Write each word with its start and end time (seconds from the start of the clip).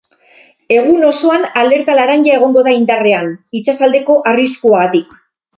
Egun 0.77 1.03
osoan 1.09 1.43
alerta 1.61 1.97
laranja 1.99 2.35
egongo 2.39 2.65
da 2.71 2.75
indarrean, 2.79 3.29
itsasaldeko 3.61 4.17
arriskuagatik. 4.33 5.17